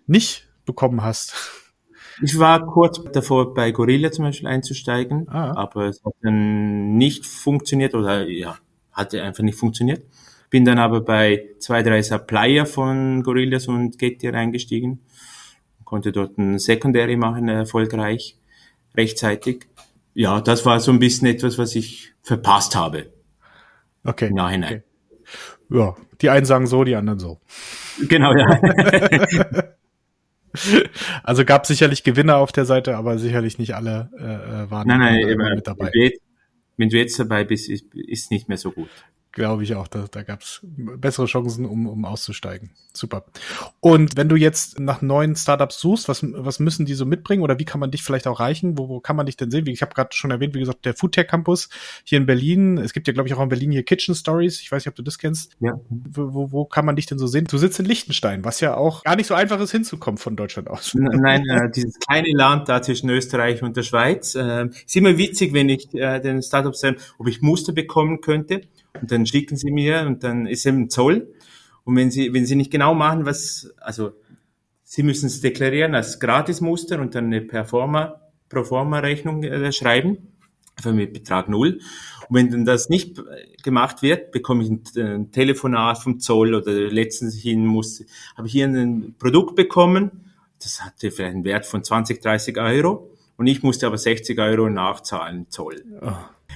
nicht 0.07 0.49
bekommen 0.65 1.03
hast? 1.03 1.35
Ich 2.23 2.39
war 2.39 2.67
kurz 2.67 3.03
davor, 3.13 3.55
bei 3.55 3.71
Gorilla 3.73 4.11
zum 4.11 4.25
Beispiel 4.25 4.49
einzusteigen, 4.49 5.29
ah. 5.29 5.53
aber 5.57 5.87
es 5.87 6.03
hat 6.05 6.15
dann 6.23 6.97
nicht 6.97 7.27
funktioniert 7.27 7.95
oder 7.95 8.27
ja, 8.27 8.57
hatte 8.93 9.23
einfach 9.23 9.43
nicht 9.43 9.59
funktioniert. 9.59 10.03
Bin 10.49 10.65
dann 10.65 10.79
aber 10.79 11.01
bei 11.01 11.51
zwei, 11.59 11.83
drei 11.83 12.03
Supplier 12.03 12.67
von 12.67 13.23
Gorillas 13.23 13.69
und 13.69 13.99
Getty 13.99 14.29
eingestiegen 14.29 15.01
konnte 15.87 16.13
dort 16.13 16.37
ein 16.37 16.59
Secondary 16.59 17.17
machen, 17.17 17.49
erfolgreich, 17.49 18.37
rechtzeitig. 18.95 19.67
Ja, 20.13 20.43
das 20.43 20.67
war 20.67 20.81
so 20.81 20.93
ein 20.93 20.99
bisschen 20.99 21.29
etwas, 21.29 21.57
was 21.57 21.75
ich 21.75 22.13
verpasst 22.21 22.77
habe. 22.77 23.11
Okay. 24.05 24.29
Im 24.29 24.35
Nachhinein. 24.35 24.83
Okay. 24.83 24.83
Ja, 25.71 25.97
die 26.21 26.31
einen 26.31 26.45
sagen 26.45 26.67
so, 26.67 26.85
die 26.85 26.95
anderen 26.95 27.19
so. 27.19 27.41
Genau, 28.09 28.35
ja. 28.35 28.61
also 31.23 31.45
gab 31.45 31.67
sicherlich 31.67 32.05
Gewinner 32.05 32.37
auf 32.37 32.53
der 32.53 32.65
Seite, 32.65 32.97
aber 32.97 33.19
sicherlich 33.19 33.59
nicht 33.59 33.75
alle 33.75 34.11
äh, 34.19 34.65
äh 34.65 34.71
waren 34.71 34.89
nein, 34.89 34.99
nein, 34.99 35.29
immer 35.29 35.55
mit 35.55 35.67
dabei. 35.67 35.91
Wenn 36.77 36.91
du 36.91 36.99
jetzt 36.99 37.19
dabei 37.19 37.45
bist, 37.45 37.69
ist, 37.71 37.95
ist 37.95 38.31
nicht 38.31 38.49
mehr 38.49 38.59
so 38.59 38.71
gut 38.71 38.91
glaube 39.37 39.65
ich 39.65 39.75
auch, 39.75 39.87
da, 39.87 40.07
da 40.11 40.23
gab 40.23 40.41
es 40.41 40.61
bessere 40.63 41.27
Chancen, 41.27 41.67
um, 41.67 41.87
um 41.87 42.05
auszusteigen. 42.07 42.71
Super. 42.95 43.27
Und 43.81 44.17
wenn 44.17 44.31
du 44.31 44.37
jetzt 44.37 44.81
nach 44.81 45.03
neuen 45.03 45.37
Startups 45.37 45.79
suchst, 45.79 46.09
was, 46.09 46.23
was 46.23 46.59
müssen 46.59 46.87
die 46.87 46.95
so 46.95 47.05
mitbringen 47.05 47.43
oder 47.43 47.59
wie 47.59 47.67
kann 47.67 47.79
man 47.79 47.91
dich 47.91 48.03
vielleicht 48.03 48.27
auch 48.27 48.41
reichen? 48.41 48.79
Wo, 48.79 48.89
wo 48.89 49.01
kann 49.01 49.15
man 49.15 49.27
dich 49.27 49.37
denn 49.37 49.51
sehen? 49.51 49.67
Wie, 49.67 49.73
ich 49.73 49.83
habe 49.83 49.95
gerade 49.95 50.09
schon 50.15 50.31
erwähnt, 50.31 50.55
wie 50.55 50.61
gesagt, 50.61 50.87
der 50.87 50.95
Foodtech 50.95 51.29
Campus 51.29 51.69
hier 52.05 52.17
in 52.17 52.25
Berlin. 52.25 52.79
Es 52.79 52.95
gibt 52.95 53.07
ja, 53.09 53.13
glaube 53.13 53.29
ich, 53.29 53.35
auch 53.35 53.43
in 53.43 53.51
Berlin 53.51 53.71
hier 53.73 53.83
Kitchen 53.83 54.15
Stories. 54.15 54.63
Ich 54.63 54.73
weiß 54.73 54.83
nicht, 54.83 54.89
ob 54.89 54.95
du 54.95 55.03
das 55.03 55.19
kennst. 55.19 55.55
Ja. 55.61 55.75
Wo, 55.91 56.33
wo, 56.33 56.53
wo 56.53 56.65
kann 56.65 56.87
man 56.87 56.97
dich 56.97 57.05
denn 57.05 57.19
so 57.19 57.27
sehen? 57.27 57.45
Du 57.45 57.59
sitzt 57.59 57.79
in 57.79 57.85
Liechtenstein, 57.85 58.43
was 58.43 58.61
ja 58.61 58.75
auch 58.75 59.05
gar 59.05 59.17
nicht 59.17 59.27
so 59.27 59.35
einfach 59.35 59.61
ist, 59.61 59.73
hinzukommen 59.73 60.17
von 60.17 60.35
Deutschland 60.35 60.71
aus. 60.71 60.95
Nein, 60.95 61.45
äh, 61.51 61.71
dieses 61.71 61.99
kleine 61.99 62.33
Land 62.33 62.71
da 62.71 62.81
zwischen 62.81 63.11
Österreich 63.11 63.63
und 63.63 63.77
der 63.77 63.83
Schweiz. 63.83 64.35
Äh, 64.35 64.69
ist 64.87 64.97
immer 64.97 65.19
witzig, 65.19 65.53
wenn 65.53 65.69
ich 65.69 65.93
äh, 65.93 66.21
den 66.21 66.41
Startups 66.41 66.87
ob 67.19 67.29
ich 67.29 67.43
Muster 67.43 67.73
bekommen 67.73 68.21
könnte. 68.21 68.63
Und 69.01 69.11
dann 69.11 69.27
schicken 69.27 69.57
sie 69.57 69.71
mir 69.71 70.07
und 70.07 70.25
dann 70.25 70.47
ist 70.47 70.67
eben 70.67 70.91
Zoll. 70.91 71.33
Und 71.85 71.97
wenn 71.97 72.11
sie, 72.11 72.33
wenn 72.35 72.47
sie 72.47 72.57
nicht 72.57 72.71
genau 72.71 72.95
machen, 72.95 73.27
was, 73.27 73.73
also 73.81 74.13
sie 74.83 75.03
müssen 75.03 75.27
es 75.27 75.41
deklarieren 75.41 75.95
als 75.95 76.19
Gratismuster 76.19 77.01
und 77.01 77.15
dann 77.15 77.27
eine 77.27 77.43
Performa, 77.43 78.21
Proforma-Rechnung 78.49 79.43
äh, 79.45 79.73
schreiben, 79.73 80.37
einfach 80.77 80.93
mit 80.93 81.13
Betrag 81.13 81.49
Null. 81.49 81.81
Und 82.29 82.37
wenn 82.37 82.51
dann 82.51 82.65
das 82.65 82.89
nicht 82.89 83.23
gemacht 83.63 84.03
wird, 84.03 84.33
bekomme 84.33 84.65
ich 84.65 84.71
ein, 84.71 84.83
ein 84.97 85.33
Telefonat 85.33 85.99
vom 85.99 86.21
Zoll 86.21 86.55
oder 86.55 86.73
letztens 86.73 87.35
hin 87.35 87.67
muss, 87.67 88.05
habe 88.37 88.47
ich 88.47 88.53
hier 88.53 88.67
ein 88.67 89.15
Produkt 89.19 89.57
bekommen, 89.57 90.33
das 90.61 90.85
hatte 90.85 91.11
vielleicht 91.11 91.35
einen 91.35 91.45
Wert 91.45 91.67
von 91.67 91.85
20, 91.85 92.21
30 92.21 92.59
Euro 92.59 93.11
und 93.37 93.47
ich 93.47 93.63
musste 93.63 93.87
aber 93.87 93.99
60 93.99 94.39
Euro 94.39 94.69
nachzahlen, 94.69 95.47
Zoll. 95.51 95.85
Oh. 96.01 96.13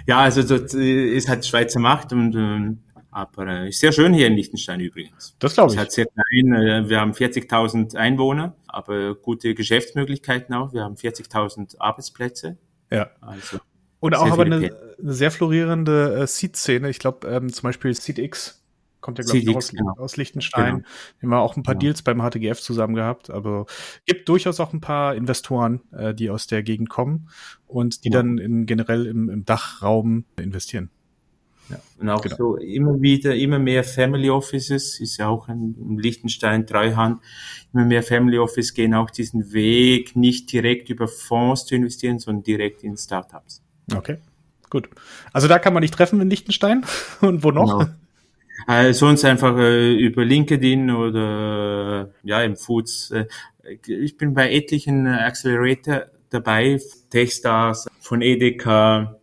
Ja, 0.06 0.20
also 0.20 0.42
das 0.42 0.74
ist 0.74 1.28
halt 1.28 1.46
Schweizer 1.46 1.80
Macht 1.80 2.12
und 2.12 2.34
äh, 2.34 2.76
aber 3.10 3.46
äh, 3.46 3.68
ist 3.68 3.80
sehr 3.80 3.92
schön 3.92 4.14
hier 4.14 4.28
in 4.28 4.34
Liechtenstein 4.34 4.80
übrigens. 4.80 5.34
Das 5.38 5.54
glaube 5.54 5.72
ich. 5.72 5.78
Es 5.78 5.82
hat 5.82 5.92
sehr 5.92 6.06
klein, 6.06 6.54
äh, 6.54 6.88
wir 6.88 7.00
haben 7.00 7.12
40.000 7.12 7.96
Einwohner, 7.96 8.54
aber 8.68 9.14
gute 9.14 9.54
Geschäftsmöglichkeiten 9.54 10.54
auch. 10.54 10.72
Wir 10.72 10.84
haben 10.84 10.94
40.000 10.94 11.78
Arbeitsplätze. 11.78 12.56
Ja. 12.90 13.10
Also 13.20 13.58
und 14.00 14.16
auch 14.16 14.30
aber 14.30 14.44
eine, 14.44 14.56
eine, 14.56 15.12
sehr 15.12 15.30
florierende 15.30 16.20
äh, 16.22 16.26
Seed-Szene. 16.26 16.88
Ich 16.88 16.98
glaube, 16.98 17.28
ähm, 17.28 17.52
zum 17.52 17.64
Beispiel 17.64 17.94
SeedX 17.94 18.59
kommt 19.00 19.18
ja, 19.18 19.24
glaube 19.24 19.38
ich, 19.38 19.56
aus, 19.56 19.70
genau. 19.70 19.94
aus 19.96 20.16
Liechtenstein. 20.16 20.76
Genau. 20.76 20.88
Haben 21.22 21.28
wir 21.30 21.38
auch 21.40 21.56
ein 21.56 21.62
paar 21.62 21.74
genau. 21.74 21.92
Deals 21.92 22.02
beim 22.02 22.20
HTGF 22.20 22.60
zusammen 22.60 22.94
gehabt. 22.94 23.30
Aber 23.30 23.66
gibt 24.06 24.28
durchaus 24.28 24.60
auch 24.60 24.72
ein 24.72 24.80
paar 24.80 25.14
Investoren, 25.14 25.80
äh, 25.92 26.14
die 26.14 26.30
aus 26.30 26.46
der 26.46 26.62
Gegend 26.62 26.88
kommen 26.88 27.28
und 27.66 28.04
die 28.04 28.10
ja. 28.10 28.18
dann 28.18 28.38
in, 28.38 28.66
generell 28.66 29.06
im, 29.06 29.28
im 29.28 29.44
Dachraum 29.44 30.24
investieren. 30.38 30.90
Ja. 31.70 31.80
Und 32.00 32.08
auch 32.08 32.22
genau. 32.22 32.36
so 32.36 32.56
immer 32.56 33.00
wieder, 33.00 33.34
immer 33.34 33.58
mehr 33.58 33.84
Family 33.84 34.28
Offices, 34.28 34.98
ist 34.98 35.18
ja 35.18 35.28
auch 35.28 35.48
ein, 35.48 35.76
ein 35.78 35.98
Liechtenstein, 35.98 36.66
Treuhand, 36.66 37.20
immer 37.72 37.84
mehr 37.84 38.02
Family 38.02 38.38
Offices 38.38 38.74
gehen 38.74 38.94
auch 38.94 39.10
diesen 39.10 39.52
Weg, 39.52 40.16
nicht 40.16 40.50
direkt 40.52 40.90
über 40.90 41.06
Fonds 41.06 41.66
zu 41.66 41.76
investieren, 41.76 42.18
sondern 42.18 42.42
direkt 42.42 42.82
in 42.82 42.96
Startups. 42.96 43.62
Okay, 43.94 44.18
gut. 44.68 44.88
Also 45.32 45.46
da 45.46 45.58
kann 45.58 45.72
man 45.72 45.82
nicht 45.82 45.94
treffen 45.94 46.20
in 46.20 46.28
Liechtenstein. 46.28 46.84
Und 47.20 47.44
wo 47.44 47.52
noch? 47.52 47.78
Genau. 47.78 47.90
Äh, 48.70 48.94
sonst 48.94 49.24
einfach 49.24 49.58
äh, 49.58 49.94
über 49.94 50.24
LinkedIn 50.24 50.92
oder 50.92 52.08
äh, 52.08 52.28
ja 52.28 52.40
im 52.42 52.56
Foods. 52.56 53.10
Äh, 53.10 53.26
ich 53.84 54.16
bin 54.16 54.32
bei 54.32 54.52
etlichen 54.52 55.08
Accelerator 55.08 56.04
dabei, 56.28 56.80
Techstars 57.10 57.88
von 57.98 58.22
EDK, 58.22 59.16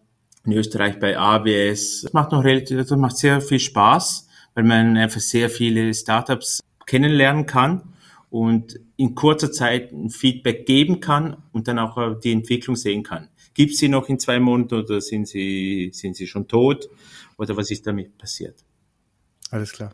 in 0.44 0.52
Österreich 0.52 1.00
bei 1.00 1.18
AWS. 1.18 2.02
Das 2.02 2.14
macht 2.14 2.34
noch 2.34 2.44
relativ, 2.44 2.78
das 2.78 2.92
macht 2.98 3.16
sehr 3.16 3.40
viel 3.40 3.62
Spaß, 3.62 4.28
weil 4.54 4.66
man 4.66 4.98
einfach 4.98 5.22
sehr 5.22 5.50
viele 5.50 5.94
Startups 5.94 6.60
kennenlernen 6.86 7.46
kann 7.46 7.94
und 8.30 8.78
in 8.98 9.16
kurzer 9.16 9.54
Zeit 9.54 9.94
ein 9.94 10.10
Feedback 10.10 10.66
geben 10.66 11.00
kann 11.00 11.38
und 11.54 11.70
dann 11.70 11.80
auch 11.80 12.20
die 12.20 12.34
Entwicklung 12.34 12.76
sehen 12.76 13.02
kann. 13.02 13.30
Gibt 13.54 13.78
sie 13.78 13.88
noch 13.88 14.10
in 14.10 14.20
zwei 14.20 14.42
Monaten 14.42 14.76
oder 14.76 15.00
sind 15.00 15.26
sie, 15.26 15.92
sind 15.94 16.18
sie 16.18 16.28
schon 16.28 16.50
tot 16.50 16.90
oder 17.38 17.56
was 17.56 17.72
ist 17.72 17.88
damit 17.88 18.18
passiert? 18.18 18.67
Alles 19.52 19.72
klar. 19.72 19.94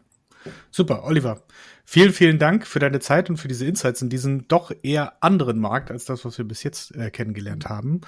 Super, 0.72 1.04
Oliver. 1.06 1.42
Vielen, 1.86 2.14
vielen 2.14 2.40
Dank 2.40 2.66
für 2.66 2.80
deine 2.80 3.00
Zeit 3.00 3.30
und 3.30 3.38
für 3.38 3.48
diese 3.48 3.66
Insights 3.66 4.02
in 4.02 4.10
diesen 4.10 4.48
doch 4.48 4.72
eher 4.84 5.14
anderen 5.22 5.60
Markt 5.60 5.92
als 5.92 6.06
das, 6.06 6.24
was 6.26 6.38
wir 6.38 6.46
bis 6.46 6.64
jetzt 6.64 6.96
äh, 6.96 7.12
kennengelernt 7.12 7.68
haben. 7.68 8.02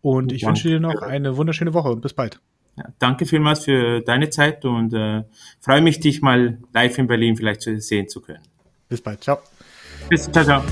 Und 0.00 0.32
ich 0.32 0.42
danke. 0.42 0.50
wünsche 0.50 0.68
dir 0.68 0.80
noch 0.80 1.02
eine 1.02 1.36
wunderschöne 1.36 1.72
Woche 1.74 1.90
und 1.90 2.00
bis 2.00 2.12
bald. 2.12 2.40
Ja, 2.76 2.84
danke 2.98 3.26
vielmals 3.26 3.64
für 3.64 4.00
deine 4.00 4.30
Zeit 4.30 4.64
und 4.64 4.94
äh, 4.94 5.24
freue 5.60 5.80
mich, 5.80 6.00
dich 6.00 6.22
mal 6.22 6.58
live 6.72 6.98
in 6.98 7.06
Berlin 7.06 7.36
vielleicht 7.36 7.62
sehen 7.62 8.08
zu 8.08 8.20
können. 8.20 8.42
Bis 8.88 9.00
bald. 9.00 9.22
Ciao. 9.22 9.38
Bis, 10.08 10.30
ciao, 10.30 10.44
ciao. 10.44 10.62